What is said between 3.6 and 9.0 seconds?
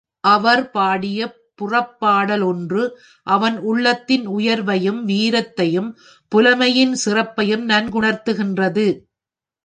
உள்ளத்தின் உயர்வையும், வீரத்தையும், புலமையின் சிறப்பையும் நன்குணர்த்துகின்றது.